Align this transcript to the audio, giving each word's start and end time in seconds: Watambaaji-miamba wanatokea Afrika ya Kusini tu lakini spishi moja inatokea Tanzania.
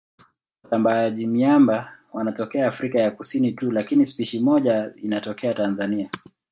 Watambaaji-miamba 0.63 1.93
wanatokea 2.13 2.67
Afrika 2.67 2.99
ya 2.99 3.11
Kusini 3.11 3.51
tu 3.51 3.71
lakini 3.71 4.07
spishi 4.07 4.39
moja 4.39 4.91
inatokea 4.95 5.53
Tanzania. 5.53 6.09